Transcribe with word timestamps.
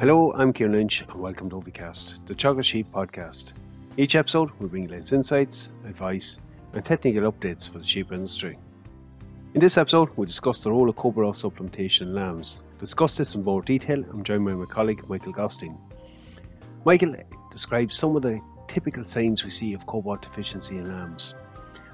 Hello, 0.00 0.32
I'm 0.32 0.54
Kieran 0.54 0.72
Lynch, 0.72 1.02
and 1.02 1.20
welcome 1.20 1.50
to 1.50 1.56
Ovicast, 1.56 2.24
the 2.24 2.34
Teagasc 2.34 2.64
Sheep 2.64 2.90
podcast. 2.90 3.52
Each 3.98 4.14
episode 4.16 4.50
will 4.52 4.68
bring 4.68 4.88
you 4.88 4.94
insights, 4.94 5.68
advice, 5.84 6.38
and 6.72 6.82
technical 6.82 7.30
updates 7.30 7.68
for 7.68 7.80
the 7.80 7.84
sheep 7.84 8.10
industry. 8.10 8.56
In 9.52 9.60
this 9.60 9.76
episode, 9.76 10.08
we 10.16 10.24
discuss 10.24 10.62
the 10.62 10.70
role 10.70 10.88
of 10.88 10.96
cobalt 10.96 11.36
supplementation 11.36 12.00
in 12.00 12.14
lambs. 12.14 12.62
Discuss 12.78 13.18
this 13.18 13.34
in 13.34 13.44
more 13.44 13.60
detail, 13.60 14.02
I'm 14.10 14.24
joined 14.24 14.46
by 14.46 14.52
my 14.52 14.64
colleague 14.64 15.06
Michael 15.06 15.34
Gottstein. 15.34 15.76
Michael 16.86 17.16
describes 17.50 17.94
some 17.94 18.16
of 18.16 18.22
the 18.22 18.40
typical 18.68 19.04
signs 19.04 19.44
we 19.44 19.50
see 19.50 19.74
of 19.74 19.84
cobalt 19.84 20.22
deficiency 20.22 20.78
in 20.78 20.88
lambs. 20.88 21.34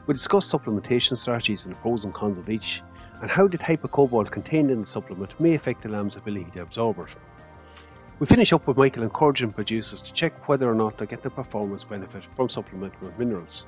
We 0.06 0.14
discuss 0.14 0.52
supplementation 0.52 1.16
strategies 1.16 1.66
and 1.66 1.74
the 1.74 1.80
pros 1.80 2.04
and 2.04 2.14
cons 2.14 2.38
of 2.38 2.48
each, 2.50 2.82
and 3.20 3.28
how 3.28 3.48
the 3.48 3.58
type 3.58 3.82
of 3.82 3.90
cobalt 3.90 4.30
contained 4.30 4.70
in 4.70 4.82
the 4.82 4.86
supplement 4.86 5.40
may 5.40 5.54
affect 5.54 5.82
the 5.82 5.88
lamb's 5.88 6.14
ability 6.14 6.52
to 6.52 6.62
absorb 6.62 7.00
it. 7.00 7.08
We 8.18 8.26
finish 8.26 8.54
up 8.54 8.66
with 8.66 8.78
Michael 8.78 9.02
encouraging 9.02 9.52
producers 9.52 10.00
to 10.00 10.12
check 10.14 10.48
whether 10.48 10.70
or 10.70 10.74
not 10.74 10.96
they 10.96 11.04
get 11.04 11.22
the 11.22 11.28
performance 11.28 11.84
benefit 11.84 12.24
from 12.34 12.48
supplementing 12.48 13.00
with 13.02 13.18
minerals. 13.18 13.66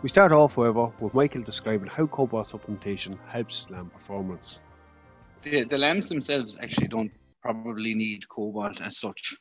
We 0.00 0.08
start 0.08 0.32
off, 0.32 0.54
however, 0.54 0.90
with 1.00 1.12
Michael 1.12 1.42
describing 1.42 1.90
how 1.90 2.06
cobalt 2.06 2.46
supplementation 2.46 3.18
helps 3.28 3.68
lamb 3.68 3.90
performance. 3.90 4.62
The, 5.42 5.64
the 5.64 5.76
lambs 5.76 6.08
themselves 6.08 6.56
actually 6.58 6.88
don't 6.88 7.12
probably 7.42 7.92
need 7.94 8.26
cobalt 8.26 8.80
as 8.80 8.96
such. 8.96 9.36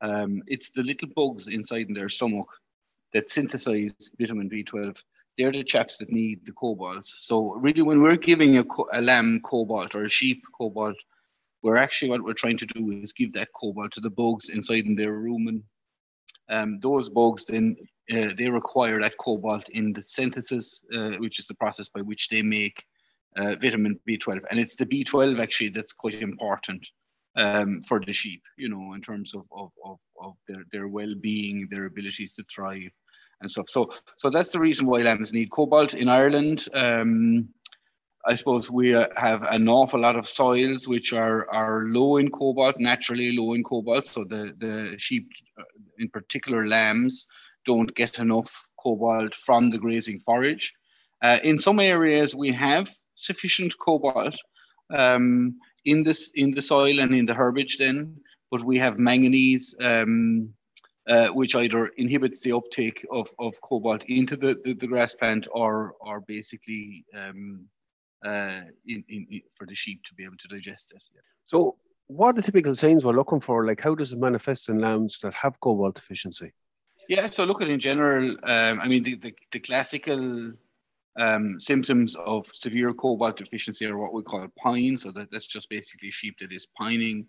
Um, 0.00 0.42
it's 0.46 0.70
the 0.70 0.82
little 0.82 1.08
bugs 1.14 1.46
inside 1.46 1.88
in 1.88 1.94
their 1.94 2.08
stomach 2.08 2.48
that 3.12 3.28
synthesize 3.28 3.92
vitamin 4.18 4.48
B12. 4.48 5.02
They're 5.36 5.52
the 5.52 5.64
chaps 5.64 5.98
that 5.98 6.10
need 6.10 6.46
the 6.46 6.52
cobalt. 6.52 7.04
So 7.04 7.52
really, 7.56 7.82
when 7.82 8.00
we're 8.00 8.16
giving 8.16 8.56
a, 8.56 8.64
a 8.90 9.02
lamb 9.02 9.40
cobalt 9.40 9.94
or 9.94 10.04
a 10.04 10.08
sheep 10.08 10.44
cobalt, 10.56 10.96
we're 11.62 11.76
actually 11.76 12.10
what 12.10 12.22
we're 12.22 12.34
trying 12.34 12.58
to 12.58 12.66
do 12.66 12.90
is 12.90 13.12
give 13.12 13.32
that 13.32 13.48
cobalt 13.54 13.92
to 13.92 14.00
the 14.00 14.10
bugs 14.10 14.48
inside 14.48 14.84
in 14.86 14.94
their 14.94 15.12
rumen. 15.12 15.62
Um, 16.50 16.80
those 16.80 17.08
bugs 17.08 17.44
then 17.44 17.76
uh, 18.12 18.28
they 18.36 18.48
require 18.48 19.00
that 19.00 19.18
cobalt 19.18 19.68
in 19.70 19.92
the 19.92 20.02
synthesis, 20.02 20.84
uh, 20.94 21.12
which 21.18 21.38
is 21.38 21.46
the 21.46 21.54
process 21.54 21.88
by 21.88 22.00
which 22.00 22.28
they 22.28 22.42
make 22.42 22.82
uh, 23.36 23.54
vitamin 23.60 23.98
B12, 24.08 24.40
and 24.50 24.58
it's 24.58 24.74
the 24.74 24.86
B12 24.86 25.40
actually 25.40 25.70
that's 25.70 25.92
quite 25.92 26.14
important 26.14 26.88
um, 27.36 27.82
for 27.82 28.00
the 28.00 28.12
sheep, 28.12 28.42
you 28.56 28.68
know, 28.68 28.94
in 28.94 29.02
terms 29.02 29.34
of 29.34 29.44
of, 29.52 29.70
of, 29.84 29.98
of 30.20 30.34
their, 30.46 30.64
their 30.72 30.88
well-being, 30.88 31.68
their 31.70 31.86
abilities 31.86 32.34
to 32.34 32.44
thrive, 32.44 32.90
and 33.40 33.50
stuff. 33.50 33.68
So 33.68 33.90
so 34.16 34.30
that's 34.30 34.50
the 34.50 34.60
reason 34.60 34.86
why 34.86 35.02
lambs 35.02 35.32
need 35.32 35.50
cobalt 35.50 35.94
in 35.94 36.08
Ireland. 36.08 36.66
Um, 36.72 37.48
I 38.28 38.34
suppose 38.34 38.70
we 38.70 38.94
uh, 38.94 39.06
have 39.16 39.42
an 39.44 39.68
awful 39.70 40.00
lot 40.00 40.16
of 40.16 40.28
soils 40.28 40.86
which 40.86 41.14
are 41.14 41.50
are 41.50 41.84
low 41.86 42.18
in 42.18 42.30
cobalt, 42.30 42.78
naturally 42.78 43.34
low 43.34 43.54
in 43.54 43.64
cobalt. 43.64 44.04
So 44.04 44.24
the 44.24 44.52
the 44.58 44.94
sheep, 44.98 45.32
uh, 45.58 45.64
in 45.98 46.10
particular 46.10 46.66
lambs, 46.66 47.26
don't 47.64 47.94
get 47.94 48.18
enough 48.18 48.52
cobalt 48.78 49.34
from 49.34 49.70
the 49.70 49.78
grazing 49.78 50.20
forage. 50.20 50.74
Uh, 51.22 51.38
in 51.42 51.58
some 51.58 51.80
areas, 51.80 52.34
we 52.34 52.52
have 52.52 52.90
sufficient 53.14 53.72
cobalt 53.78 54.36
um, 54.94 55.56
in 55.86 56.02
this 56.02 56.30
in 56.34 56.50
the 56.50 56.62
soil 56.62 57.00
and 57.00 57.14
in 57.14 57.24
the 57.24 57.34
herbage. 57.34 57.78
Then, 57.78 58.14
but 58.50 58.62
we 58.62 58.78
have 58.78 58.98
manganese. 58.98 59.74
Um, 59.80 60.54
uh, 61.08 61.28
which 61.28 61.54
either 61.54 61.86
inhibits 61.96 62.38
the 62.40 62.52
uptake 62.52 63.02
of, 63.10 63.30
of 63.38 63.58
cobalt 63.62 64.04
into 64.08 64.36
the, 64.36 64.60
the, 64.62 64.74
the 64.74 64.86
grass 64.86 65.14
plant 65.14 65.48
or 65.52 65.94
or 66.00 66.20
basically 66.20 67.02
um, 67.16 67.66
uh, 68.24 68.60
in, 68.86 69.04
in, 69.08 69.42
for 69.54 69.66
the 69.66 69.74
sheep 69.74 70.02
to 70.04 70.14
be 70.14 70.24
able 70.24 70.36
to 70.38 70.48
digest 70.48 70.92
it. 70.94 71.02
Yeah. 71.14 71.20
So, 71.46 71.76
what 72.08 72.28
are 72.28 72.32
the 72.34 72.42
typical 72.42 72.74
signs 72.74 73.04
we're 73.04 73.12
looking 73.12 73.40
for? 73.40 73.66
Like, 73.66 73.80
how 73.80 73.94
does 73.94 74.12
it 74.12 74.18
manifest 74.18 74.68
in 74.68 74.78
lambs 74.78 75.20
that 75.20 75.34
have 75.34 75.60
cobalt 75.60 75.94
deficiency? 75.94 76.52
Yeah, 77.08 77.28
so 77.30 77.44
look 77.44 77.62
at 77.62 77.68
in 77.68 77.80
general, 77.80 78.36
um, 78.44 78.80
I 78.80 78.88
mean, 78.88 79.02
the, 79.02 79.14
the, 79.16 79.34
the 79.52 79.60
classical 79.60 80.52
um, 81.18 81.58
symptoms 81.58 82.14
of 82.16 82.46
severe 82.46 82.92
cobalt 82.92 83.38
deficiency 83.38 83.86
are 83.86 83.96
what 83.96 84.12
we 84.12 84.22
call 84.22 84.46
pine. 84.58 84.96
So 84.96 85.10
that, 85.12 85.28
that's 85.32 85.46
just 85.46 85.68
basically 85.70 86.10
sheep 86.10 86.36
that 86.40 86.52
is 86.52 86.66
pining. 86.78 87.26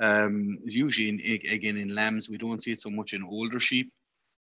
Um, 0.00 0.58
usually, 0.64 1.08
in, 1.08 1.20
again, 1.50 1.76
in 1.76 1.94
lambs, 1.94 2.28
we 2.28 2.38
don't 2.38 2.62
see 2.62 2.72
it 2.72 2.82
so 2.82 2.90
much 2.90 3.12
in 3.12 3.22
older 3.22 3.60
sheep. 3.60 3.92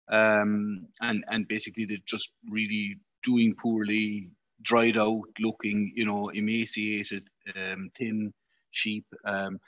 Um, 0.09 0.87
and, 1.01 1.25
and 1.29 1.47
basically, 1.47 1.85
they're 1.85 1.97
just 2.05 2.31
really 2.49 2.97
doing 3.23 3.55
poorly, 3.55 4.29
dried 4.61 4.97
out 4.97 5.21
looking, 5.39 5.91
you 5.95 6.05
know, 6.05 6.29
emaciated, 6.29 7.27
um, 7.55 7.89
thin 7.97 8.33
sheep. 8.71 9.05
Um, 9.25 9.59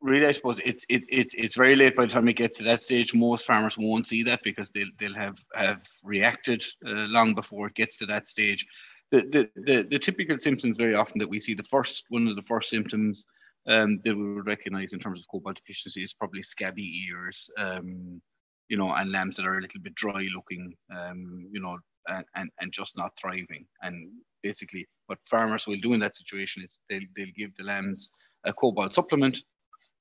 really, 0.00 0.26
I 0.26 0.32
suppose 0.32 0.58
it's 0.58 0.84
it, 0.88 1.04
it, 1.08 1.32
it's 1.34 1.56
very 1.56 1.76
late 1.76 1.96
by 1.96 2.06
the 2.06 2.12
time 2.12 2.28
it 2.28 2.34
gets 2.34 2.58
to 2.58 2.64
that 2.64 2.84
stage. 2.84 3.14
Most 3.14 3.46
farmers 3.46 3.78
won't 3.78 4.06
see 4.06 4.22
that 4.24 4.40
because 4.42 4.70
they'll, 4.70 4.90
they'll 4.98 5.14
have, 5.14 5.38
have 5.54 5.82
reacted 6.02 6.62
uh, 6.86 7.06
long 7.08 7.34
before 7.34 7.68
it 7.68 7.74
gets 7.74 7.98
to 7.98 8.06
that 8.06 8.26
stage. 8.26 8.66
The, 9.10 9.20
the, 9.20 9.62
the, 9.66 9.82
the 9.90 9.98
typical 9.98 10.38
symptoms 10.38 10.76
very 10.76 10.94
often 10.94 11.18
that 11.18 11.28
we 11.28 11.38
see, 11.38 11.54
the 11.54 11.62
first 11.64 12.04
one 12.08 12.26
of 12.28 12.36
the 12.36 12.42
first 12.42 12.70
symptoms 12.70 13.26
um, 13.68 14.00
that 14.04 14.16
we 14.16 14.34
would 14.34 14.46
recognize 14.46 14.92
in 14.92 14.98
terms 14.98 15.20
of 15.20 15.28
cobalt 15.28 15.56
deficiency 15.56 16.02
is 16.02 16.14
probably 16.14 16.42
scabby 16.42 17.06
ears, 17.08 17.50
um, 17.58 18.20
you 18.68 18.76
know, 18.76 18.90
and 18.92 19.12
lambs 19.12 19.36
that 19.36 19.46
are 19.46 19.58
a 19.58 19.60
little 19.60 19.80
bit 19.80 19.94
dry 19.94 20.26
looking, 20.34 20.74
um, 20.96 21.46
you 21.52 21.60
know, 21.60 21.78
and, 22.08 22.24
and, 22.34 22.50
and 22.60 22.72
just 22.72 22.96
not 22.96 23.12
thriving. 23.20 23.66
And 23.82 24.10
basically, 24.42 24.86
what 25.06 25.18
farmers 25.24 25.66
will 25.66 25.80
do 25.80 25.94
in 25.94 26.00
that 26.00 26.16
situation 26.16 26.62
is 26.62 26.78
they'll, 26.88 27.00
they'll 27.16 27.34
give 27.36 27.54
the 27.56 27.64
lambs 27.64 28.10
a 28.44 28.52
cobalt 28.52 28.92
supplement, 28.92 29.38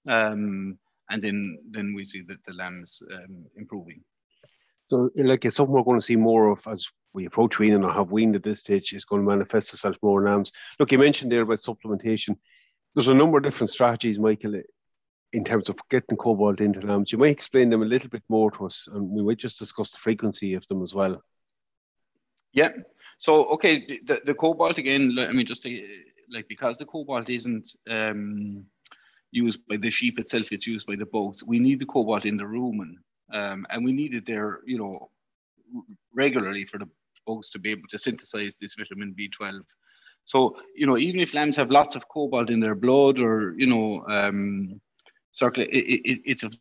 um, 0.09 0.77
and 1.09 1.21
then 1.21 1.59
then 1.69 1.93
we 1.93 2.03
see 2.03 2.21
that 2.27 2.43
the 2.45 2.53
lambs 2.53 3.01
um, 3.13 3.45
improving. 3.55 4.01
So, 4.87 5.09
like 5.15 5.45
it's 5.45 5.55
something 5.57 5.73
we're 5.73 5.83
going 5.83 5.99
to 5.99 6.05
see 6.05 6.15
more 6.15 6.51
of 6.51 6.65
as 6.67 6.87
we 7.13 7.25
approach 7.25 7.59
weaning 7.59 7.83
or 7.83 7.93
have 7.93 8.11
weaned 8.11 8.35
at 8.35 8.43
this 8.43 8.61
stage. 8.61 8.93
Is 8.93 9.05
going 9.05 9.21
to 9.21 9.29
manifest 9.29 9.73
itself 9.73 9.97
more 10.01 10.25
in 10.25 10.31
lambs. 10.31 10.51
Look, 10.79 10.91
you 10.91 10.97
mentioned 10.97 11.31
there 11.31 11.41
about 11.41 11.59
supplementation. 11.59 12.37
There's 12.95 13.07
a 13.07 13.13
number 13.13 13.37
of 13.37 13.43
different 13.43 13.69
strategies, 13.69 14.19
Michael, 14.19 14.61
in 15.33 15.43
terms 15.43 15.69
of 15.69 15.77
getting 15.89 16.17
cobalt 16.17 16.59
into 16.59 16.85
lambs. 16.85 17.11
You 17.11 17.17
might 17.17 17.29
explain 17.29 17.69
them 17.69 17.83
a 17.83 17.85
little 17.85 18.09
bit 18.09 18.23
more 18.27 18.51
to 18.51 18.65
us, 18.65 18.87
and 18.91 19.09
we 19.09 19.23
might 19.23 19.37
just 19.37 19.59
discuss 19.59 19.91
the 19.91 19.97
frequency 19.97 20.55
of 20.55 20.67
them 20.67 20.81
as 20.81 20.93
well. 20.93 21.21
Yeah. 22.53 22.69
So 23.17 23.45
okay, 23.53 23.85
the, 24.05 24.21
the 24.25 24.33
cobalt 24.33 24.77
again. 24.77 25.17
I 25.19 25.31
mean, 25.31 25.45
just 25.45 25.63
to, 25.63 25.87
like 26.31 26.47
because 26.47 26.77
the 26.77 26.85
cobalt 26.85 27.29
isn't 27.29 27.73
um, 27.89 28.65
used 29.31 29.61
by 29.67 29.77
the 29.77 29.89
sheep 29.89 30.19
itself; 30.19 30.51
it's 30.51 30.67
used 30.67 30.87
by 30.87 30.95
the 30.95 31.05
bugs. 31.05 31.43
We 31.43 31.59
need 31.59 31.79
the 31.79 31.85
cobalt 31.85 32.25
in 32.25 32.37
the 32.37 32.43
rumen, 32.45 32.95
um, 33.33 33.65
and 33.69 33.85
we 33.85 33.93
need 33.93 34.15
it 34.15 34.25
there, 34.25 34.59
you 34.65 34.77
know, 34.77 35.09
regularly 36.13 36.65
for 36.65 36.77
the 36.77 36.89
bugs 37.25 37.49
to 37.51 37.59
be 37.59 37.71
able 37.71 37.87
to 37.89 37.97
synthesize 37.97 38.55
this 38.59 38.75
vitamin 38.75 39.15
B12. 39.17 39.61
So 40.25 40.57
you 40.75 40.87
know, 40.87 40.97
even 40.97 41.19
if 41.21 41.33
lambs 41.33 41.55
have 41.57 41.71
lots 41.71 41.95
of 41.95 42.07
cobalt 42.09 42.49
in 42.49 42.59
their 42.59 42.75
blood, 42.75 43.19
or 43.19 43.53
you 43.57 43.67
know, 43.67 44.05
um, 44.07 44.81
it, 45.41 45.59
it, 45.59 46.21
it's 46.25 46.43
of 46.43 46.53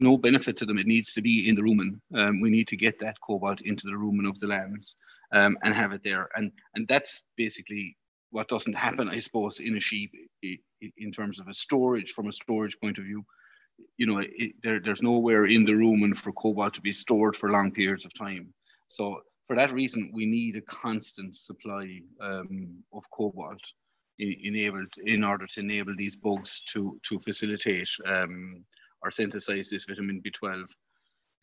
no 0.00 0.16
benefit 0.16 0.56
to 0.58 0.66
them. 0.66 0.78
It 0.78 0.86
needs 0.86 1.12
to 1.12 1.22
be 1.22 1.48
in 1.48 1.54
the 1.54 1.62
rumen. 1.62 2.00
Um, 2.14 2.40
we 2.40 2.50
need 2.50 2.68
to 2.68 2.76
get 2.76 2.98
that 3.00 3.20
cobalt 3.20 3.60
into 3.62 3.86
the 3.86 3.92
rumen 3.92 4.28
of 4.28 4.38
the 4.38 4.46
lambs 4.46 4.96
um, 5.32 5.58
and 5.62 5.74
have 5.74 5.92
it 5.92 6.02
there. 6.04 6.28
And 6.36 6.52
and 6.74 6.86
that's 6.88 7.22
basically 7.36 7.96
what 8.30 8.48
doesn't 8.48 8.74
happen, 8.74 9.08
I 9.08 9.18
suppose, 9.18 9.60
in 9.60 9.76
a 9.76 9.80
sheep 9.80 10.12
in 10.96 11.12
terms 11.12 11.40
of 11.40 11.48
a 11.48 11.54
storage 11.54 12.12
from 12.12 12.28
a 12.28 12.32
storage 12.32 12.78
point 12.78 12.98
of 12.98 13.04
view. 13.04 13.24
You 13.96 14.06
know, 14.06 14.18
it, 14.18 14.52
there, 14.62 14.80
there's 14.80 15.02
nowhere 15.02 15.46
in 15.46 15.64
the 15.64 15.72
rumen 15.72 16.16
for 16.16 16.32
cobalt 16.32 16.74
to 16.74 16.80
be 16.80 16.92
stored 16.92 17.36
for 17.36 17.50
long 17.50 17.70
periods 17.70 18.04
of 18.04 18.12
time. 18.14 18.52
So 18.88 19.20
for 19.46 19.56
that 19.56 19.72
reason, 19.72 20.10
we 20.12 20.26
need 20.26 20.56
a 20.56 20.60
constant 20.62 21.36
supply 21.36 22.00
um, 22.20 22.82
of 22.92 23.08
cobalt 23.10 23.62
enabled 24.18 24.92
in 25.04 25.22
order 25.22 25.46
to 25.46 25.60
enable 25.60 25.94
these 25.96 26.16
bugs 26.16 26.62
to 26.72 26.98
to 27.08 27.18
facilitate 27.20 27.88
um, 28.04 28.64
or 29.02 29.10
synthesize 29.10 29.68
this 29.68 29.84
vitamin 29.84 30.22
B12. 30.22 30.64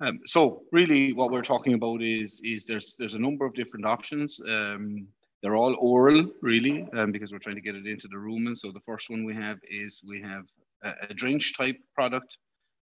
Um, 0.02 0.20
so 0.26 0.64
really 0.72 1.14
what 1.14 1.32
we're 1.32 1.42
talking 1.42 1.74
about 1.74 2.02
is, 2.02 2.42
is 2.44 2.66
there's, 2.66 2.96
there's 3.00 3.14
a 3.14 3.20
number 3.20 3.46
of 3.46 3.54
different 3.54 3.86
options. 3.86 4.40
Um, 4.48 5.08
they're 5.42 5.56
all 5.56 5.76
oral 5.80 6.26
really 6.42 6.88
um, 6.94 7.12
because 7.12 7.32
we're 7.32 7.40
trying 7.40 7.56
to 7.56 7.62
get 7.62 7.76
it 7.76 7.86
into 7.86 8.08
the 8.08 8.18
rumen. 8.18 8.58
So 8.58 8.72
the 8.72 8.80
first 8.82 9.10
one 9.10 9.24
we 9.24 9.36
have 9.36 9.58
is 9.70 10.02
we 10.08 10.22
have 10.22 10.46
a, 10.84 10.92
a 11.10 11.14
drench 11.14 11.56
type 11.56 11.78
product. 11.94 12.38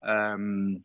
Um, 0.05 0.83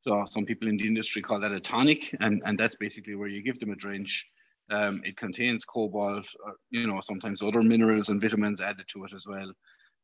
so 0.00 0.24
some 0.30 0.44
people 0.44 0.68
in 0.68 0.76
the 0.76 0.86
industry 0.86 1.20
call 1.20 1.40
that 1.40 1.52
a 1.52 1.60
tonic 1.60 2.14
and, 2.20 2.40
and 2.46 2.58
that's 2.58 2.76
basically 2.76 3.14
where 3.14 3.28
you 3.28 3.42
give 3.42 3.58
them 3.58 3.70
a 3.70 3.76
drench. 3.76 4.24
Um, 4.70 5.00
it 5.04 5.16
contains 5.16 5.64
cobalt, 5.64 6.26
or, 6.44 6.54
you 6.70 6.86
know, 6.86 7.00
sometimes 7.00 7.42
other 7.42 7.62
minerals 7.62 8.10
and 8.10 8.20
vitamins 8.20 8.60
added 8.60 8.84
to 8.88 9.04
it 9.04 9.12
as 9.14 9.26
well 9.26 9.50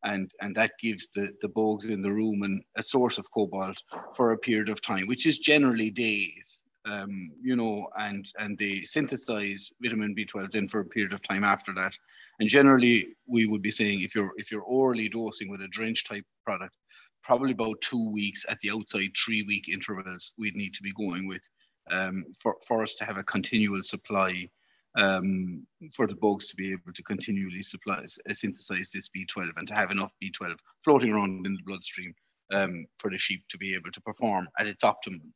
and 0.05 0.31
and 0.41 0.55
that 0.57 0.73
gives 0.81 1.09
the 1.09 1.31
the 1.41 1.49
bugs 1.49 1.87
in 1.91 2.03
the 2.03 2.09
rumen 2.09 2.61
a 2.77 2.83
source 2.83 3.19
of 3.19 3.31
cobalt 3.31 3.83
for 4.15 4.33
a 4.33 4.39
period 4.39 4.69
of 4.69 4.81
time, 4.81 5.07
which 5.07 5.27
is 5.27 5.39
generally 5.39 5.91
days. 5.91 6.63
Um, 6.87 7.33
you 7.41 7.57
know, 7.57 7.89
and 7.99 8.31
and 8.39 8.59
they 8.59 8.83
synthesize 8.85 9.73
vitamin 9.83 10.15
B12 10.15 10.53
then 10.53 10.69
for 10.69 10.81
a 10.81 10.85
period 10.85 11.15
of 11.15 11.23
time 11.23 11.43
after 11.43 11.73
that. 11.75 11.97
And 12.41 12.49
generally, 12.49 13.09
we 13.27 13.47
would 13.47 13.63
be 13.63 13.71
saying 13.71 14.03
if 14.03 14.15
you're 14.15 14.33
if 14.37 14.53
you're 14.53 14.63
orally 14.63 15.09
dosing 15.09 15.49
with 15.49 15.63
a 15.63 15.69
drench 15.69 16.05
type 16.05 16.27
product, 16.45 16.77
probably 17.23 17.53
about 17.53 17.81
two 17.81 18.11
weeks 18.11 18.45
at 18.51 18.61
the 18.61 18.71
outside, 18.71 19.13
three 19.17 19.43
week 19.45 19.69
intervals 19.69 20.35
we'd 20.39 20.57
need 20.57 20.75
to 20.75 20.83
be 20.83 20.93
going 20.93 21.27
with 21.27 21.43
um, 21.91 22.27
for, 22.39 22.57
for 22.67 22.83
us 22.83 22.95
to 22.97 23.05
have 23.05 23.17
a 23.17 23.25
continual 23.25 23.83
supply 23.83 24.49
um, 24.97 25.67
for 25.95 26.07
the 26.07 26.15
bugs 26.15 26.49
to 26.49 26.57
be 26.57 26.73
able 26.73 26.93
to 26.95 27.03
continually 27.03 27.63
supply, 27.63 28.05
uh, 28.29 28.33
synthesize 28.33 28.91
this 28.93 29.09
B12 29.09 29.51
and 29.57 29.69
to 29.69 29.75
have 29.75 29.91
enough 29.91 30.13
B12 30.23 30.57
floating 30.85 31.13
around 31.13 31.47
in 31.47 31.55
the 31.55 31.63
bloodstream 31.67 32.15
um, 32.53 32.87
for 32.99 33.11
the 33.11 33.19
sheep 33.19 33.45
to 33.49 33.59
be 33.59 33.75
able 33.75 33.91
to 33.93 34.01
perform 34.01 34.49
at 34.59 34.67
its 34.67 34.85
optimum. 34.85 35.33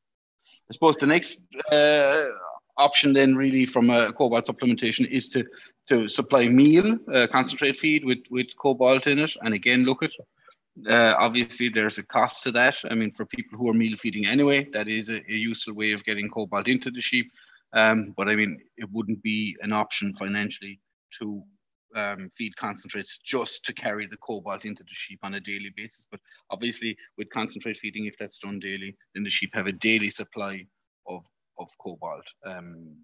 I 0.70 0.72
suppose 0.72 0.96
the 0.96 1.06
next 1.06 1.42
uh, 1.72 2.24
option 2.76 3.12
then 3.12 3.34
really 3.34 3.66
from 3.66 3.90
a 3.90 4.12
cobalt 4.12 4.46
supplementation 4.46 5.06
is 5.10 5.28
to 5.30 5.44
to 5.88 6.08
supply 6.08 6.48
meal 6.48 6.96
uh, 7.12 7.26
concentrate 7.26 7.76
feed 7.76 8.04
with 8.04 8.18
with 8.30 8.56
cobalt 8.56 9.06
in 9.06 9.18
it. 9.18 9.34
And 9.42 9.54
again 9.54 9.84
look 9.84 10.02
at 10.02 10.12
uh, 10.88 11.14
obviously 11.18 11.68
there's 11.68 11.98
a 11.98 12.04
cost 12.04 12.42
to 12.44 12.52
that. 12.52 12.76
I 12.90 12.94
mean 12.94 13.12
for 13.12 13.26
people 13.26 13.58
who 13.58 13.68
are 13.68 13.74
meal 13.74 13.96
feeding 13.96 14.26
anyway 14.26 14.68
that 14.72 14.88
is 14.88 15.10
a, 15.10 15.16
a 15.16 15.34
useful 15.34 15.74
way 15.74 15.92
of 15.92 16.04
getting 16.04 16.30
cobalt 16.30 16.68
into 16.68 16.90
the 16.90 17.00
sheep 17.00 17.30
um, 17.74 18.14
but 18.16 18.28
i 18.28 18.34
mean 18.34 18.58
it 18.76 18.88
wouldn't 18.92 19.22
be 19.22 19.56
an 19.62 19.72
option 19.72 20.14
financially 20.14 20.80
to 21.18 21.42
um, 21.96 22.28
feed 22.36 22.54
concentrates 22.56 23.18
just 23.18 23.64
to 23.64 23.72
carry 23.72 24.06
the 24.06 24.16
cobalt 24.18 24.66
into 24.66 24.82
the 24.82 24.92
sheep 24.92 25.20
on 25.22 25.34
a 25.34 25.40
daily 25.40 25.72
basis 25.74 26.06
but 26.10 26.20
obviously 26.50 26.96
with 27.16 27.30
concentrate 27.30 27.78
feeding 27.78 28.04
if 28.04 28.16
that's 28.18 28.38
done 28.38 28.58
daily 28.58 28.94
then 29.14 29.24
the 29.24 29.30
sheep 29.30 29.50
have 29.54 29.66
a 29.66 29.72
daily 29.72 30.10
supply 30.10 30.66
of 31.06 31.24
of 31.58 31.70
cobalt. 31.78 32.26
Um, 32.44 32.96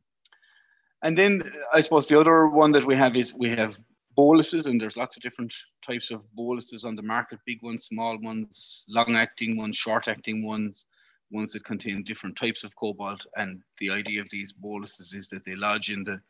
and 1.02 1.16
then 1.16 1.42
I 1.72 1.80
suppose 1.80 2.08
the 2.08 2.18
other 2.18 2.48
one 2.48 2.72
that 2.72 2.84
we 2.84 2.96
have 2.96 3.16
is 3.16 3.34
we 3.34 3.50
have 3.50 3.76
boluses, 4.16 4.66
and 4.66 4.80
there's 4.80 4.96
lots 4.96 5.16
of 5.16 5.22
different 5.22 5.52
types 5.86 6.10
of 6.10 6.22
boluses 6.34 6.84
on 6.84 6.96
the 6.96 7.02
market 7.02 7.40
big 7.46 7.62
ones, 7.62 7.86
small 7.86 8.18
ones, 8.20 8.84
long 8.88 9.16
acting 9.16 9.56
ones, 9.56 9.76
short 9.76 10.08
acting 10.08 10.46
ones, 10.46 10.86
ones 11.34 11.52
that 11.52 11.64
contain 11.64 12.02
different 12.04 12.36
types 12.36 12.64
of 12.64 12.74
cobalt. 12.76 13.26
And 13.36 13.60
the 13.78 13.90
idea 13.90 14.22
of 14.22 14.30
these 14.30 14.52
boluses 14.52 15.12
is 15.14 15.28
that 15.28 15.44
they 15.44 15.54
lodge 15.54 15.90
in 15.90 16.04
the 16.04 16.20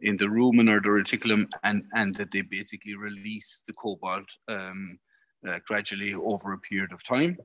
in 0.00 0.16
the 0.16 0.26
rumen 0.26 0.68
or 0.68 0.80
the 0.80 0.88
reticulum 0.88 1.48
and, 1.62 1.84
and 1.94 2.14
that 2.16 2.30
they 2.30 2.42
basically 2.42 2.94
release 2.94 3.62
the 3.66 3.72
cobalt 3.72 4.28
um, 4.48 4.98
uh, 5.48 5.58
gradually 5.66 6.14
over 6.14 6.52
a 6.52 6.58
period 6.58 6.92
of 6.92 7.02
time. 7.02 7.38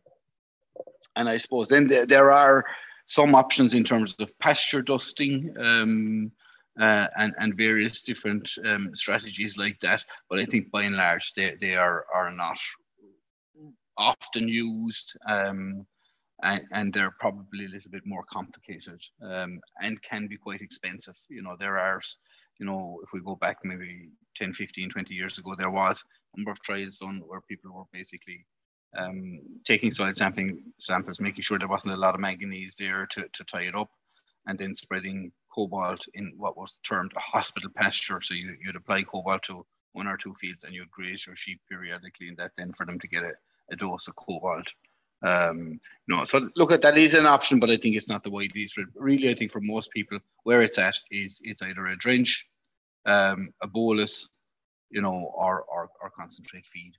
And 1.15 1.29
I 1.29 1.37
suppose 1.37 1.67
then 1.67 1.87
there 1.87 2.31
are 2.31 2.65
some 3.05 3.35
options 3.35 3.73
in 3.73 3.83
terms 3.83 4.15
of 4.19 4.37
pasture 4.39 4.81
dusting 4.81 5.53
um, 5.59 6.31
uh, 6.79 7.07
and, 7.17 7.33
and 7.39 7.55
various 7.55 8.03
different 8.03 8.49
um, 8.65 8.91
strategies 8.93 9.57
like 9.57 9.79
that. 9.79 10.03
But 10.29 10.39
I 10.39 10.45
think 10.45 10.71
by 10.71 10.83
and 10.83 10.95
large, 10.95 11.33
they, 11.33 11.55
they 11.61 11.75
are, 11.75 12.05
are 12.13 12.31
not 12.31 12.57
often 13.97 14.47
used 14.47 15.17
um, 15.27 15.85
and, 16.43 16.61
and, 16.71 16.93
they're 16.93 17.15
probably 17.19 17.65
a 17.65 17.69
little 17.69 17.91
bit 17.91 18.03
more 18.05 18.23
complicated 18.31 19.01
um, 19.21 19.59
and 19.81 20.01
can 20.01 20.27
be 20.27 20.37
quite 20.37 20.61
expensive. 20.61 21.15
You 21.29 21.41
know, 21.41 21.55
there 21.59 21.77
are, 21.77 22.01
you 22.59 22.65
know, 22.65 22.99
if 23.03 23.09
we 23.13 23.21
go 23.21 23.35
back 23.35 23.57
maybe 23.63 24.09
10, 24.37 24.53
15, 24.53 24.89
20 24.89 25.13
years 25.13 25.37
ago, 25.37 25.53
there 25.57 25.69
was 25.69 26.03
a 26.33 26.39
number 26.39 26.51
of 26.51 26.61
trials 26.61 26.97
done 26.97 27.21
where 27.25 27.41
people 27.41 27.73
were 27.73 27.83
basically 27.91 28.45
um, 28.97 29.39
taking 29.65 29.91
soil 29.91 30.13
sampling 30.13 30.63
samples, 30.79 31.19
making 31.19 31.41
sure 31.41 31.59
there 31.59 31.67
wasn't 31.67 31.93
a 31.93 31.97
lot 31.97 32.15
of 32.15 32.21
manganese 32.21 32.75
there 32.77 33.05
to, 33.07 33.25
to 33.33 33.43
tie 33.43 33.63
it 33.63 33.75
up, 33.75 33.89
and 34.47 34.57
then 34.57 34.75
spreading 34.75 35.31
cobalt 35.53 36.05
in 36.13 36.33
what 36.37 36.57
was 36.57 36.79
termed 36.83 37.11
a 37.15 37.19
hospital 37.19 37.69
pasture. 37.75 38.21
So 38.21 38.33
you, 38.33 38.55
would 38.65 38.75
apply 38.75 39.03
cobalt 39.03 39.43
to 39.43 39.65
one 39.93 40.07
or 40.07 40.17
two 40.17 40.33
fields 40.39 40.63
and 40.63 40.73
you'd 40.73 40.91
graze 40.91 41.25
your 41.25 41.35
sheep 41.35 41.61
periodically, 41.69 42.29
and 42.29 42.37
that 42.37 42.51
then 42.57 42.71
for 42.73 42.85
them 42.85 42.99
to 42.99 43.07
get 43.07 43.23
a, 43.23 43.33
a 43.71 43.75
dose 43.75 44.07
of 44.07 44.15
cobalt. 44.15 44.67
Um, 45.21 45.79
no, 46.07 46.25
so 46.25 46.41
look 46.55 46.71
at 46.71 46.81
that 46.81 46.97
is 46.97 47.13
an 47.13 47.27
option, 47.27 47.59
but 47.59 47.69
I 47.69 47.77
think 47.77 47.95
it's 47.95 48.07
not 48.07 48.23
the 48.23 48.31
way 48.31 48.49
these. 48.53 48.73
Really, 48.95 49.29
I 49.29 49.35
think 49.35 49.51
for 49.51 49.61
most 49.61 49.91
people, 49.91 50.19
where 50.43 50.61
it's 50.61 50.77
at 50.77 50.95
is 51.11 51.41
it's 51.43 51.61
either 51.61 51.87
a 51.87 51.97
drench, 51.97 52.45
um, 53.05 53.49
a 53.61 53.67
bolus, 53.67 54.29
you 54.89 55.01
know, 55.01 55.31
or, 55.35 55.63
or 55.63 55.89
or 56.01 56.09
concentrate 56.09 56.65
feed 56.65 56.93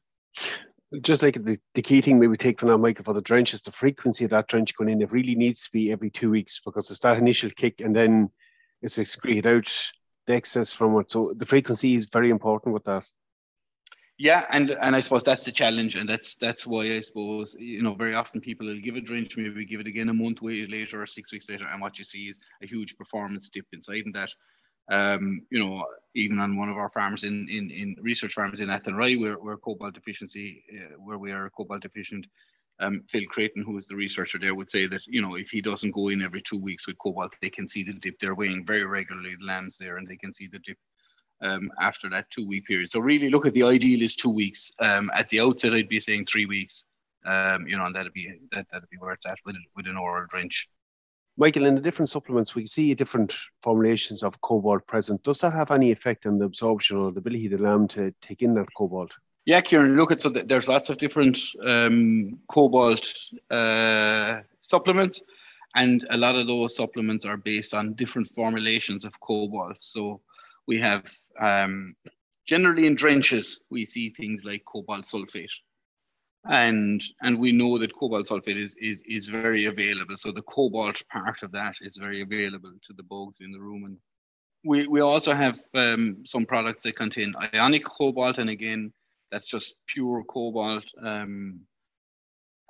just 1.03 1.23
like 1.23 1.43
the, 1.45 1.59
the 1.75 1.83
key 1.83 2.01
thing 2.01 2.19
maybe 2.19 2.37
take 2.37 2.59
from 2.59 2.69
that, 2.69 2.79
Michael, 2.79 3.05
for 3.05 3.15
the 3.15 3.21
drench 3.21 3.55
is 3.55 3.63
the 3.63 3.71
frequency 3.71 4.25
of 4.25 4.31
that 4.31 4.49
drench 4.49 4.77
going 4.77 4.91
in. 4.91 5.01
It 5.01 5.13
really 5.13 5.37
needs 5.37 5.65
to 5.65 5.71
be 5.73 5.93
every 5.93 6.11
two 6.11 6.31
weeks 6.31 6.61
because 6.65 6.91
it's 6.91 7.01
that 7.01 7.17
initial 7.17 7.51
kick 7.51 7.81
and 7.81 7.95
then 7.95 8.31
it's 8.83 8.99
excreted 8.99 9.47
out 9.47 9.73
the 10.27 10.35
excess 10.35 10.73
from 10.73 10.99
it. 10.99 11.11
So 11.11 11.33
the 11.37 11.47
frequency 11.47 11.95
is 11.95 12.07
very 12.07 12.31
important 12.31 12.75
with 12.75 12.85
that. 12.85 13.05
Yeah, 14.21 14.45
and 14.51 14.73
and 14.83 14.95
I 14.95 15.01
suppose 15.01 15.25
that's 15.25 15.47
the 15.47 15.51
challenge, 15.51 15.97
and 15.97 16.07
that's 16.07 16.35
that's 16.35 16.67
why 16.67 16.95
I 16.95 17.01
suppose 17.01 17.57
you 17.59 17.81
know 17.81 17.95
very 17.95 18.15
often 18.15 18.43
people 18.43 18.67
will 18.67 18.79
give 18.79 18.95
a 18.97 19.01
drench, 19.01 19.35
maybe 19.35 19.65
give 19.65 19.81
it 19.81 19.87
again 19.87 20.11
a 20.11 20.13
month 20.15 20.43
later 20.43 21.01
or 21.01 21.07
six 21.07 21.33
weeks 21.33 21.49
later, 21.49 21.67
and 21.67 21.81
what 21.81 21.99
you 21.99 22.05
see 22.05 22.29
is 22.29 22.39
a 22.63 22.67
huge 22.67 22.99
performance 22.99 23.49
dip 23.49 23.65
inside, 23.73 24.05
and 24.05 24.15
that 24.15 24.31
um, 24.93 25.41
you 25.51 25.59
know, 25.59 25.87
even 26.15 26.39
on 26.39 26.59
one 26.59 26.69
of 26.69 26.77
our 26.77 26.91
farms 26.91 27.25
in 27.25 27.49
in, 27.49 27.71
in 27.71 27.97
research 28.03 28.35
farms 28.35 28.61
in 28.61 28.69
Athenry, 28.69 29.19
where 29.19 29.39
where 29.39 29.57
cobalt 29.57 29.95
deficiency, 29.95 30.65
uh, 30.71 30.97
where 31.03 31.17
we 31.17 31.33
are 31.33 31.49
cobalt 31.57 31.81
deficient, 31.81 32.27
um, 32.79 33.03
Phil 33.09 33.25
Creighton, 33.27 33.63
who 33.65 33.79
is 33.79 33.87
the 33.87 33.97
researcher 33.97 34.39
there, 34.39 34.55
would 34.55 34.71
say 34.71 34.87
that 34.87 35.07
you 35.07 35.23
know 35.23 35.37
if 35.37 35.49
he 35.49 35.63
doesn't 35.63 35.95
go 35.95 36.09
in 36.09 36.21
every 36.21 36.43
two 36.43 36.61
weeks 36.61 36.87
with 36.87 36.99
cobalt, 36.99 37.33
they 37.41 37.49
can 37.49 37.67
see 37.67 37.85
the 37.85 37.95
dip. 37.95 38.19
They're 38.21 38.35
weighing 38.35 38.67
very 38.67 38.85
regularly 38.85 39.35
the 39.39 39.47
lambs 39.47 39.79
there, 39.79 39.97
and 39.97 40.07
they 40.07 40.17
can 40.17 40.35
see 40.35 40.47
the 40.47 40.59
dip 40.59 40.77
um, 41.43 41.71
after 41.81 42.09
that 42.11 42.31
two 42.31 42.47
week 42.47 42.67
period. 42.67 42.91
So 42.91 43.01
really, 43.01 43.31
look 43.31 43.47
at 43.47 43.55
the 43.55 43.63
ideal 43.65 44.03
is 44.03 44.15
two 44.15 44.31
weeks. 44.31 44.73
Um, 44.79 45.11
at 45.15 45.29
the 45.29 45.41
outset, 45.41 45.75
I'd 45.75 45.89
be 45.89 46.01
saying 46.01 46.27
three 46.27 46.47
weeks. 46.47 46.85
Um, 47.25 47.67
you 47.67 47.77
know, 47.77 47.85
and 47.85 47.95
that'd 47.95 48.13
be 48.13 48.33
that 48.53 48.67
that'd 48.71 48.89
be 48.89 48.97
where 48.99 49.13
it's 49.13 49.27
at 49.27 49.39
with 49.45 49.57
with 49.77 49.87
an 49.87 49.97
oral 49.97 50.27
drench. 50.31 50.69
Michael, 51.37 51.65
in 51.65 51.75
the 51.75 51.81
different 51.81 52.09
supplements, 52.09 52.55
we 52.55 52.67
see 52.67 52.93
different 52.95 53.35
formulations 53.63 54.23
of 54.23 54.41
cobalt 54.43 54.87
present. 54.87 55.23
Does 55.23 55.41
that 55.41 55.53
have 55.53 55.71
any 55.71 55.91
effect 55.91 56.27
on 56.27 56.39
the 56.39 56.45
absorption 56.45 56.99
or 56.99 57.13
the 57.13 57.21
ability 57.21 57.47
of 57.47 57.53
the 57.53 57.65
lamb 57.65 57.89
to 57.89 58.13
take 58.21 58.43
in 58.43 58.55
that 58.55 58.67
cobalt? 58.77 59.13
Yeah, 59.47 59.63
Kieran, 59.63 59.97
look 59.97 60.13
at 60.13 60.21
so 60.21 60.29
there's 60.29 60.69
lots 60.69 60.91
of 60.91 60.99
different 60.99 61.39
um, 61.65 62.39
cobalt 62.49 63.07
uh, 63.51 64.41
supplements, 64.61 65.23
and 65.75 66.05
a 66.11 66.17
lot 66.17 66.37
of 66.37 66.47
those 66.47 66.77
supplements 66.77 67.25
are 67.25 67.39
based 67.39 67.73
on 67.73 67.95
different 67.95 68.29
formulations 68.29 69.05
of 69.05 69.19
cobalt. 69.21 69.79
So 69.81 70.21
we 70.71 70.79
have 70.79 71.05
um, 71.41 71.97
generally 72.47 72.87
in 72.87 72.95
drenches, 72.95 73.61
we 73.71 73.85
see 73.85 74.11
things 74.11 74.45
like 74.45 74.65
cobalt 74.73 75.05
sulfate. 75.05 75.57
And 76.45 77.03
and 77.25 77.35
we 77.45 77.51
know 77.51 77.77
that 77.79 77.97
cobalt 77.99 78.29
sulfate 78.29 78.63
is, 78.67 78.77
is 78.91 79.03
is 79.17 79.27
very 79.29 79.65
available. 79.65 80.17
So 80.17 80.31
the 80.31 80.49
cobalt 80.55 81.03
part 81.13 81.43
of 81.43 81.51
that 81.59 81.75
is 81.81 81.97
very 82.07 82.21
available 82.23 82.73
to 82.87 82.93
the 82.95 83.03
bugs 83.03 83.41
in 83.41 83.51
the 83.51 83.59
rumen. 83.59 83.87
And 83.87 83.99
we 84.71 84.87
we 84.95 85.01
also 85.01 85.33
have 85.35 85.57
um, 85.75 86.03
some 86.25 86.47
products 86.47 86.85
that 86.85 87.03
contain 87.03 87.35
ionic 87.53 87.85
cobalt. 87.85 88.39
And 88.39 88.51
again 88.59 88.93
that's 89.31 89.51
just 89.57 89.69
pure 89.93 90.23
cobalt 90.35 90.87
um, 91.11 91.61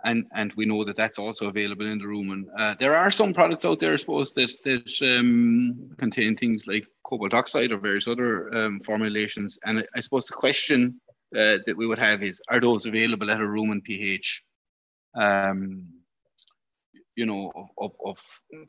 and 0.04 0.26
and 0.34 0.52
we 0.56 0.66
know 0.66 0.84
that 0.84 0.96
that's 0.96 1.18
also 1.18 1.48
available 1.48 1.86
in 1.86 1.98
the 1.98 2.04
and 2.04 2.46
uh, 2.58 2.74
there 2.78 2.96
are 2.96 3.10
some 3.10 3.32
products 3.34 3.64
out 3.64 3.78
there 3.78 3.92
i 3.92 3.96
suppose 3.96 4.32
that 4.32 4.50
that 4.64 5.18
um, 5.18 5.90
contain 5.98 6.36
things 6.36 6.66
like 6.66 6.86
cobalt 7.02 7.34
oxide 7.34 7.72
or 7.72 7.78
various 7.78 8.08
other 8.08 8.54
um, 8.54 8.80
formulations 8.80 9.58
and 9.64 9.80
I, 9.80 9.84
I 9.96 10.00
suppose 10.00 10.26
the 10.26 10.34
question 10.34 11.00
uh, 11.36 11.58
that 11.64 11.76
we 11.76 11.86
would 11.86 11.98
have 11.98 12.22
is 12.22 12.40
are 12.48 12.60
those 12.60 12.86
available 12.86 13.30
at 13.30 13.40
a 13.40 13.44
Rumen 13.44 13.82
pH? 13.82 14.42
Um, 15.14 15.86
you 17.16 17.26
know, 17.26 17.52
of, 17.54 17.68
of, 17.78 17.92
of 18.04 18.18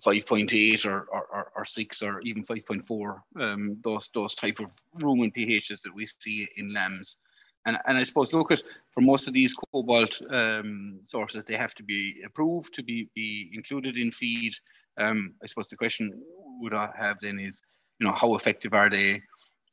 5.8 0.05 0.85
or, 0.85 1.07
or, 1.11 1.51
or, 1.55 1.65
6 1.65 2.01
or 2.01 2.19
even 2.21 2.43
5.4, 2.43 3.21
um, 3.39 3.77
those, 3.83 4.09
those 4.13 4.35
type 4.35 4.59
of 4.59 4.71
Rumen 4.99 5.33
pHs 5.33 5.81
that 5.81 5.93
we 5.95 6.05
see 6.19 6.47
in 6.57 6.73
lambs. 6.73 7.17
And, 7.65 7.77
and 7.85 7.97
I 7.97 8.03
suppose 8.03 8.33
look 8.33 8.51
at 8.51 8.63
for 8.89 9.01
most 9.01 9.27
of 9.27 9.33
these 9.33 9.53
cobalt 9.53 10.19
um, 10.31 10.99
sources, 11.03 11.43
they 11.43 11.55
have 11.55 11.75
to 11.75 11.83
be 11.83 12.21
approved 12.25 12.73
to 12.73 12.83
be, 12.83 13.09
be 13.15 13.51
included 13.53 13.97
in 13.97 14.11
feed. 14.11 14.53
Um, 14.99 15.35
I 15.43 15.45
suppose 15.45 15.69
the 15.69 15.77
question 15.77 16.11
would 16.59 16.73
I 16.73 16.89
have 16.97 17.17
then 17.21 17.39
is, 17.39 17.61
you 17.99 18.07
know, 18.07 18.13
how 18.13 18.35
effective 18.35 18.73
are 18.73 18.89
they 18.89 19.21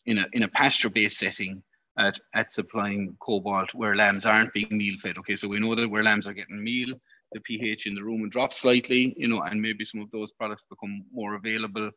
in 0.07 0.19
a 0.19 0.27
in 0.33 0.43
a 0.43 0.49
pasture 0.49 0.91
based 0.91 1.19
setting? 1.19 1.63
at, 1.99 2.19
at 2.35 2.53
supplying 2.53 3.17
cobalt 3.21 3.75
where 3.75 3.95
lambs 3.95 4.25
aren't 4.25 4.53
being 4.53 4.69
meal 4.71 4.97
fed. 5.03 5.19
Okay, 5.19 5.37
so 5.37 5.49
we 5.49 5.59
know 5.59 5.75
that 5.75 5.89
where 5.89 6.05
lambs 6.05 6.27
are 6.27 6.33
getting 6.33 6.63
meal, 6.63 6.95
the 7.33 7.41
pH 7.41 7.87
in 7.87 7.95
the 7.95 8.01
rumen 8.01 8.31
drops 8.31 8.57
slightly, 8.57 9.15
you 9.17 9.29
know, 9.29 9.43
and 9.43 9.61
maybe 9.61 9.85
some 9.85 10.01
of 10.01 10.11
those 10.11 10.33
products 10.33 10.63
become 10.71 11.05
more 11.13 11.35
available. 11.35 11.91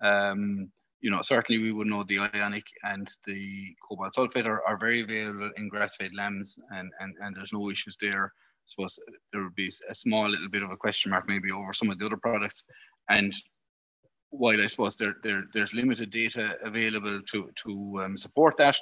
Um, 0.00 0.70
you 1.00 1.10
know, 1.10 1.22
certainly 1.22 1.62
we 1.62 1.72
would 1.72 1.86
know 1.86 2.02
the 2.04 2.18
ionic 2.34 2.64
and 2.82 3.08
the 3.24 3.74
cobalt 3.86 4.14
sulfate 4.14 4.46
are, 4.46 4.62
are 4.66 4.76
very 4.76 5.02
available 5.02 5.50
in 5.56 5.68
grass-fed 5.68 6.10
lambs, 6.14 6.56
and, 6.70 6.90
and, 7.00 7.14
and 7.20 7.36
there's 7.36 7.52
no 7.52 7.70
issues 7.70 7.96
there. 8.00 8.26
I 8.26 8.66
suppose 8.66 8.98
there 9.32 9.42
would 9.42 9.54
be 9.54 9.72
a 9.88 9.94
small 9.94 10.28
little 10.28 10.48
bit 10.48 10.62
of 10.62 10.70
a 10.70 10.76
question 10.76 11.10
mark 11.10 11.28
maybe 11.28 11.50
over 11.50 11.72
some 11.72 11.90
of 11.90 11.98
the 11.98 12.06
other 12.06 12.16
products. 12.16 12.64
And 13.08 13.32
while 14.30 14.60
I 14.60 14.66
suppose 14.66 14.96
there, 14.96 15.14
there 15.22 15.44
there's 15.54 15.72
limited 15.72 16.10
data 16.10 16.56
available 16.62 17.22
to 17.30 17.50
to 17.64 18.00
um, 18.02 18.16
support 18.16 18.58
that, 18.58 18.76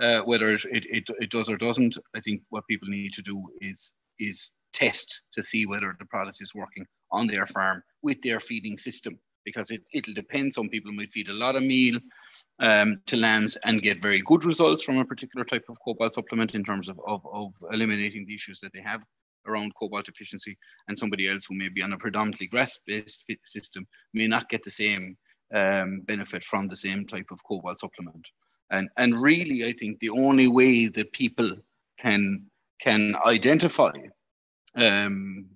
uh, 0.00 0.20
whether 0.20 0.54
it, 0.54 0.64
it, 0.70 1.04
it, 1.20 1.30
does 1.30 1.50
or 1.50 1.58
doesn't, 1.58 1.98
I 2.14 2.20
think 2.20 2.42
what 2.48 2.66
people 2.68 2.88
need 2.88 3.12
to 3.14 3.22
do 3.22 3.44
is 3.60 3.92
is 4.18 4.52
test 4.72 5.22
to 5.32 5.42
see 5.42 5.66
whether 5.66 5.94
the 5.98 6.06
product 6.06 6.38
is 6.40 6.54
working 6.54 6.86
on 7.10 7.26
their 7.26 7.46
farm 7.46 7.82
with 8.02 8.22
their 8.22 8.40
feeding 8.40 8.78
system 8.78 9.18
because 9.46 9.70
it, 9.70 9.82
it'll 9.94 10.12
depend. 10.12 10.52
Some 10.52 10.68
people 10.68 10.92
might 10.92 11.12
feed 11.12 11.30
a 11.30 11.40
lot 11.44 11.56
of 11.56 11.62
meal 11.62 11.98
um, 12.58 13.00
to 13.06 13.16
lambs 13.16 13.56
and 13.64 13.80
get 13.80 14.02
very 14.02 14.20
good 14.20 14.44
results 14.44 14.84
from 14.84 14.98
a 14.98 15.04
particular 15.04 15.44
type 15.46 15.64
of 15.70 15.78
cobalt 15.82 16.12
supplement 16.12 16.54
in 16.54 16.64
terms 16.64 16.90
of, 16.90 17.00
of, 17.06 17.26
of 17.32 17.52
eliminating 17.72 18.26
the 18.26 18.34
issues 18.34 18.60
that 18.60 18.72
they 18.74 18.82
have 18.82 19.02
around 19.46 19.74
cobalt 19.76 20.04
deficiency. 20.04 20.58
And 20.88 20.98
somebody 20.98 21.30
else 21.30 21.46
who 21.46 21.54
may 21.54 21.68
be 21.68 21.82
on 21.82 21.94
a 21.94 21.98
predominantly 21.98 22.48
grass-based 22.48 23.24
system 23.44 23.86
may 24.12 24.26
not 24.26 24.50
get 24.50 24.62
the 24.64 24.70
same 24.70 25.16
um, 25.54 26.00
benefit 26.00 26.42
from 26.42 26.68
the 26.68 26.76
same 26.76 27.06
type 27.06 27.28
of 27.30 27.42
cobalt 27.44 27.78
supplement. 27.78 28.26
And, 28.70 28.88
and 28.96 29.22
really, 29.22 29.64
I 29.64 29.72
think 29.72 30.00
the 30.00 30.10
only 30.10 30.48
way 30.48 30.88
that 30.88 31.12
people 31.12 31.50
can 31.98 32.50
can 32.78 33.16
identify 33.24 33.92
um, 34.74 35.46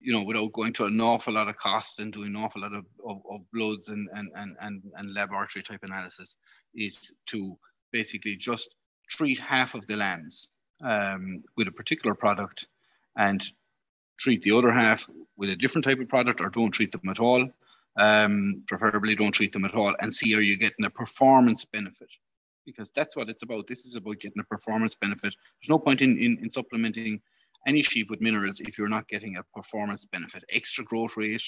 you 0.00 0.12
know, 0.12 0.22
without 0.22 0.52
going 0.52 0.72
to 0.74 0.84
an 0.84 1.00
awful 1.00 1.34
lot 1.34 1.48
of 1.48 1.56
cost 1.56 2.00
and 2.00 2.12
doing 2.12 2.28
an 2.28 2.36
awful 2.36 2.62
lot 2.62 2.72
of, 2.72 2.84
of, 3.06 3.18
of 3.30 3.40
bloods 3.52 3.88
and, 3.88 4.08
and, 4.14 4.30
and, 4.36 4.56
and, 4.60 4.82
and 4.94 5.14
laboratory 5.14 5.62
type 5.62 5.82
analysis 5.82 6.36
is 6.74 7.12
to 7.26 7.58
basically 7.92 8.36
just 8.36 8.74
treat 9.08 9.38
half 9.38 9.74
of 9.74 9.86
the 9.86 9.96
lambs 9.96 10.48
um, 10.84 11.42
with 11.56 11.66
a 11.66 11.72
particular 11.72 12.14
product 12.14 12.68
and 13.16 13.44
treat 14.18 14.42
the 14.42 14.52
other 14.52 14.70
half 14.70 15.08
with 15.36 15.50
a 15.50 15.56
different 15.56 15.84
type 15.84 15.98
of 15.98 16.08
product 16.08 16.40
or 16.40 16.50
don't 16.50 16.70
treat 16.70 16.92
them 16.92 17.08
at 17.08 17.20
all. 17.20 17.48
Um, 17.96 18.62
preferably 18.68 19.16
don't 19.16 19.32
treat 19.32 19.52
them 19.52 19.64
at 19.64 19.74
all 19.74 19.92
and 20.00 20.14
see 20.14 20.36
are 20.36 20.40
you 20.40 20.56
getting 20.56 20.84
a 20.84 20.90
performance 20.90 21.64
benefit 21.64 22.08
because 22.64 22.92
that's 22.94 23.16
what 23.16 23.28
it's 23.28 23.42
about. 23.42 23.66
This 23.66 23.86
is 23.86 23.96
about 23.96 24.20
getting 24.20 24.40
a 24.40 24.44
performance 24.44 24.94
benefit. 24.94 25.34
There's 25.60 25.70
no 25.70 25.78
point 25.78 26.02
in, 26.02 26.16
in, 26.18 26.38
in 26.42 26.50
supplementing 26.50 27.20
any 27.66 27.82
sheep 27.82 28.10
with 28.10 28.20
minerals 28.20 28.60
if 28.60 28.78
you're 28.78 28.88
not 28.88 29.08
getting 29.08 29.36
a 29.36 29.42
performance 29.54 30.04
benefit, 30.06 30.44
extra 30.50 30.84
growth 30.84 31.16
rate, 31.16 31.42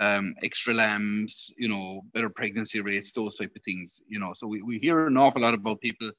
um, 0.00 0.34
extra 0.42 0.74
lambs, 0.74 1.52
you 1.56 1.68
know, 1.68 2.02
better 2.12 2.28
pregnancy 2.28 2.80
rates, 2.80 3.12
those 3.12 3.36
type 3.36 3.52
of 3.56 3.62
things, 3.62 4.02
you 4.08 4.18
know. 4.18 4.32
So 4.34 4.46
we, 4.46 4.62
we 4.62 4.78
hear 4.78 5.06
an 5.06 5.16
awful 5.16 5.42
lot 5.42 5.54
about 5.54 5.80
people, 5.80 6.10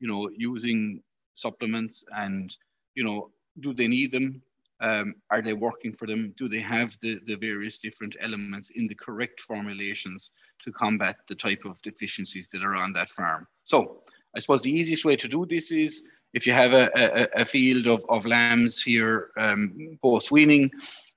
you 0.00 0.08
know, 0.08 0.28
using 0.36 1.00
supplements 1.34 2.04
and, 2.16 2.54
you 2.94 3.04
know, 3.04 3.30
do 3.60 3.72
they 3.72 3.88
need 3.88 4.12
them? 4.12 4.42
Um, 4.80 5.14
are 5.30 5.40
they 5.40 5.52
working 5.52 5.92
for 5.92 6.06
them? 6.06 6.34
Do 6.36 6.48
they 6.48 6.60
have 6.60 6.98
the, 7.00 7.20
the 7.24 7.36
various 7.36 7.78
different 7.78 8.16
elements 8.20 8.70
in 8.70 8.88
the 8.88 8.96
correct 8.96 9.40
formulations 9.40 10.32
to 10.64 10.72
combat 10.72 11.16
the 11.28 11.36
type 11.36 11.64
of 11.64 11.80
deficiencies 11.82 12.48
that 12.48 12.64
are 12.64 12.74
on 12.74 12.92
that 12.94 13.08
farm? 13.08 13.46
So 13.64 14.02
I 14.36 14.40
suppose 14.40 14.62
the 14.62 14.72
easiest 14.72 15.04
way 15.04 15.14
to 15.16 15.28
do 15.28 15.46
this 15.46 15.70
is 15.70 16.10
if 16.34 16.46
you 16.46 16.52
have 16.52 16.72
a, 16.72 16.90
a, 16.94 17.42
a 17.42 17.46
field 17.46 17.86
of, 17.86 18.04
of 18.08 18.24
lambs 18.26 18.82
here 18.82 19.30
um, 19.36 19.98
post 20.00 20.30
weaning, 20.30 20.70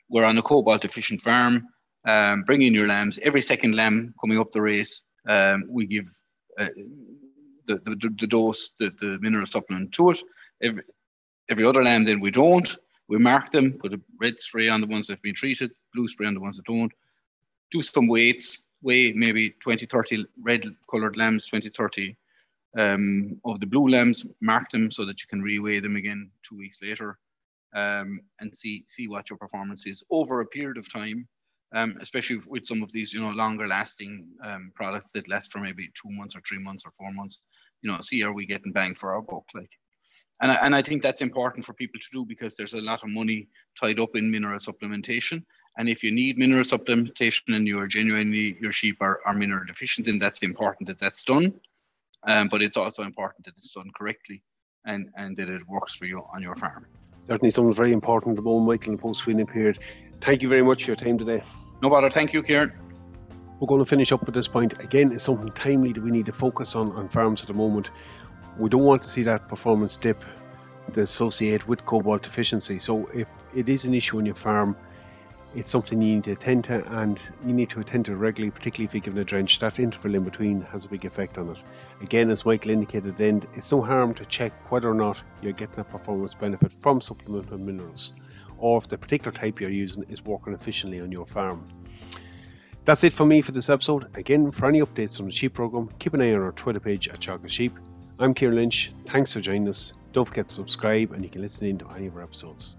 we're 0.10 0.26
on 0.26 0.38
a 0.38 0.42
cobalt 0.42 0.82
deficient 0.82 1.22
farm, 1.22 1.68
um, 2.06 2.44
bring 2.44 2.62
in 2.62 2.74
your 2.74 2.88
lambs. 2.88 3.18
Every 3.24 3.42
second 3.42 3.76
lamb 3.76 4.14
coming 4.20 4.40
up 4.40 4.52
the 4.52 4.62
race, 4.62 5.04
um, 5.28 5.66
we 5.68 5.86
give 5.86 6.08
uh, 6.60 6.68
the, 7.66 7.76
the, 7.86 8.12
the, 8.20 8.28
dose, 8.28 8.74
the, 8.80 8.92
the 9.00 9.18
mineral 9.22 9.46
supplement 9.46 9.92
to 9.94 10.12
it. 10.12 10.22
Every, 10.62 10.84
every 11.50 11.66
other 11.66 11.84
lamb, 11.84 12.04
then 12.04 12.20
we 12.20 12.32
don't. 12.32 12.78
We 13.08 13.18
mark 13.18 13.52
them, 13.52 13.74
put 13.74 13.94
a 13.94 14.02
red 14.20 14.40
spray 14.40 14.68
on 14.68 14.82
the 14.82 14.88
ones 14.88 15.08
that 15.08 15.14
have 15.14 15.22
been 15.22 15.36
treated, 15.36 15.72
blue 15.94 16.08
spray 16.08 16.28
on 16.28 16.34
the 16.34 16.40
ones 16.40 16.58
that 16.58 16.66
don't. 16.66 16.92
Do 17.72 17.82
some 17.82 18.08
weights, 18.08 18.66
weigh 18.82 19.14
maybe 19.14 19.52
20, 19.62 19.86
30 19.86 20.26
red 20.42 20.66
colored 20.90 21.18
lambs, 21.18 21.46
20, 21.46 21.70
30 21.70 22.16
um, 22.78 23.40
of 23.46 23.60
the 23.60 23.66
blue 23.66 23.88
lambs, 23.88 24.26
mark 24.42 24.70
them 24.72 24.92
so 24.92 25.06
that 25.06 25.22
you 25.22 25.28
can 25.28 25.42
reweigh 25.42 25.82
them 25.82 25.96
again 25.96 26.30
two 26.44 26.58
weeks 26.58 26.82
later 26.82 27.18
um, 27.76 28.20
and 28.40 28.56
see 28.56 28.86
see 28.88 29.08
what 29.08 29.30
your 29.30 29.38
performance 29.38 29.86
is 29.86 30.04
over 30.10 30.42
a 30.42 30.46
period 30.46 30.78
of 30.78 30.92
time, 30.92 31.28
um, 31.74 31.98
especially 32.02 32.40
with 32.48 32.66
some 32.66 32.82
of 32.82 32.92
these 32.92 33.14
you 33.14 33.22
know 33.22 33.32
longer 33.32 33.68
lasting 33.68 34.28
um, 34.44 34.72
products 34.76 35.12
that 35.14 35.28
last 35.28 35.52
for 35.52 35.60
maybe 35.60 35.90
two 36.02 36.12
months 36.12 36.36
or 36.36 36.42
three 36.48 36.60
months 36.60 36.84
or 36.86 36.92
four 36.92 37.12
months. 37.12 37.40
You 37.82 37.92
know, 37.92 38.00
see 38.02 38.24
are 38.24 38.34
we 38.34 38.46
getting 38.46 38.72
bang 38.72 38.96
for 38.96 39.14
our 39.14 39.22
buck 39.22 39.46
like. 39.54 39.70
And 40.42 40.52
I, 40.52 40.56
and 40.56 40.76
I 40.76 40.82
think 40.82 41.02
that's 41.02 41.22
important 41.22 41.64
for 41.64 41.74
people 41.74 41.98
to 41.98 42.08
do 42.12 42.26
because 42.26 42.58
there's 42.58 42.74
a 42.74 42.82
lot 42.82 43.04
of 43.04 43.10
money 43.10 43.48
tied 43.80 44.02
up 44.02 44.18
in 44.18 44.30
mineral 44.30 44.60
supplementation. 44.60 45.42
And 45.78 45.88
if 45.88 46.04
you 46.04 46.12
need 46.12 46.38
mineral 46.38 46.66
supplementation 46.66 47.56
and 47.56 47.66
you 47.66 47.80
are 47.80 47.88
genuinely, 47.88 48.58
your 48.60 48.74
sheep 48.74 48.98
are, 49.00 49.22
are 49.26 49.34
mineral 49.34 49.66
deficient, 49.66 50.08
then 50.08 50.20
that's 50.20 50.44
important 50.44 50.88
that 50.88 51.00
that's 51.00 51.24
done. 51.24 51.54
Um, 52.28 52.48
but 52.48 52.62
it's 52.62 52.78
also 52.78 53.04
important 53.04 53.46
that 53.46 53.54
it's 53.58 53.74
done 53.74 53.92
correctly 53.96 54.42
and, 54.86 55.10
and 55.16 55.38
that 55.38 55.50
it 55.50 55.62
works 55.68 55.94
for 55.94 56.06
you 56.06 56.24
on 56.34 56.42
your 56.42 56.56
farm. 56.56 56.86
Certainly 57.28 57.52
something 57.52 57.74
very 57.74 57.94
important 57.94 58.32
at 58.32 58.36
the 58.38 58.50
moment, 58.50 58.68
Michael, 58.68 58.92
in 58.92 58.98
the 58.98 59.02
post-weaning 59.02 59.48
period. 59.48 59.80
Thank 60.22 60.42
you 60.42 60.50
very 60.50 60.64
much 60.64 60.84
for 60.84 60.92
your 60.92 60.96
time 60.96 61.18
today. 61.18 61.44
No 61.82 61.90
bother. 61.90 62.10
Thank 62.10 62.34
you, 62.34 62.42
Kieran. 62.42 62.74
We're 63.60 63.68
going 63.68 63.80
to 63.80 63.86
finish 63.86 64.12
up 64.12 64.28
at 64.28 64.34
this 64.34 64.48
point. 64.48 64.84
Again, 64.84 65.12
it's 65.12 65.24
something 65.24 65.52
timely 65.52 65.94
that 65.94 66.04
we 66.04 66.12
need 66.12 66.26
to 66.26 66.34
focus 66.34 66.76
on 66.76 66.92
on 66.92 67.10
farms 67.10 67.42
at 67.42 67.48
the 67.48 67.54
moment. 67.54 67.90
We 68.58 68.70
don't 68.70 68.84
want 68.84 69.04
to 69.04 69.10
see 69.10 69.24
that 69.24 69.48
performance 69.48 69.98
dip 69.98 70.22
that's 70.90 71.12
associated 71.12 71.68
with 71.68 71.86
cobalt 71.86 72.24
deficiency. 72.24 72.80
So 72.80 73.08
if 73.08 73.28
it 73.56 73.70
is 73.70 73.86
an 73.86 73.94
issue 73.94 74.18
on 74.18 74.26
your 74.26 74.36
farm, 74.36 74.76
it's 75.56 75.72
something 75.72 76.02
you 76.02 76.16
need 76.16 76.26
to 76.26 76.34
attend 76.34 76.66
to 76.66 76.86
and 77.00 77.20
you 77.46 77.54
need 77.54 77.70
to 77.72 77.80
attend 77.80 78.06
to 78.06 78.16
regularly, 78.16 78.52
particularly 78.52 78.86
if 78.86 78.94
you're 78.94 79.02
given 79.02 79.20
a 79.20 79.26
drench. 79.26 79.60
That 79.60 79.80
interval 79.80 80.16
in 80.16 80.24
between 80.24 80.62
has 80.62 80.86
a 80.86 80.88
big 80.90 81.06
effect 81.06 81.38
on 81.38 81.50
it. 81.50 81.58
Again, 82.02 82.30
as 82.30 82.46
Michael 82.46 82.72
indicated 82.72 83.18
then, 83.18 83.44
it's 83.54 83.72
no 83.72 83.82
harm 83.82 84.14
to 84.16 84.26
check 84.26 84.72
whether 84.72 84.90
or 84.90 84.94
not 84.94 85.22
you're 85.42 85.54
getting 85.54 85.80
a 85.80 85.84
performance 85.84 86.34
benefit 86.34 86.74
from 86.74 87.02
supplemental 87.02 87.58
minerals 87.58 88.14
or 88.58 88.78
if 88.78 88.88
the 88.88 88.98
particular 88.98 89.32
type 89.32 89.60
you're 89.60 89.70
using 89.70 90.04
is 90.10 90.24
working 90.24 90.54
efficiently 90.54 91.02
on 91.02 91.12
your 91.12 91.26
farm. 91.26 91.68
That's 92.84 93.04
it 93.04 93.14
for 93.14 93.26
me 93.26 93.42
for 93.42 93.52
this 93.52 93.70
episode. 93.70 94.16
Again, 94.16 94.52
for 94.52 94.68
any 94.68 94.80
updates 94.82 95.20
on 95.20 95.26
the 95.26 95.32
sheep 95.32 95.54
program, 95.54 95.90
keep 95.98 96.14
an 96.14 96.22
eye 96.22 96.34
on 96.34 96.42
our 96.42 96.52
Twitter 96.52 96.80
page 96.80 97.08
at 97.08 97.20
Teagasc 97.20 97.50
Sheep. 97.50 97.74
I'm 98.20 98.34
Kieran 98.34 98.56
Lynch. 98.56 98.92
Thanks 99.08 99.34
for 99.34 99.42
joining 99.42 99.68
us. 99.68 99.94
Don't 100.14 100.26
forget 100.26 100.48
to 100.48 100.54
subscribe 100.54 101.12
and 101.12 101.24
you 101.24 101.30
can 101.30 101.42
listen 101.42 101.68
in 101.68 101.78
to 101.80 101.90
any 101.90 102.08
of 102.08 102.16
our 102.16 102.24
episodes. 102.24 102.78